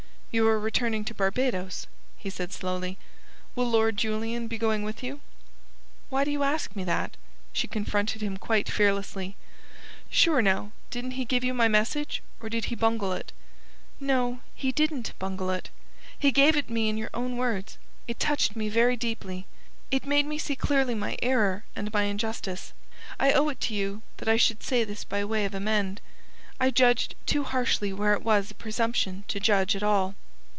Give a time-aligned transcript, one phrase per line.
[0.33, 2.97] "You are returning to Barbados?" he said slowly.
[3.53, 5.19] "Will Lord Julian be going with you?"
[6.07, 7.17] "Why do you ask me that?"
[7.51, 9.35] she confronted him quite fearlessly.
[10.09, 13.33] "Sure, now, didn't he give you my message, or did he bungle it?"
[13.99, 14.39] "No.
[14.55, 15.69] He didn't bungle it.
[16.17, 17.77] He gave it me in your own words.
[18.07, 19.47] It touched me very deeply.
[19.91, 22.71] It made me see clearly my error and my injustice.
[23.19, 25.99] I owe it to you that I should say this by way of amend.
[26.57, 30.15] I judged too harshly where it was a presumption to judge at all."